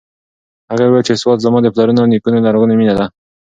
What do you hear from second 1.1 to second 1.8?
سوات زما د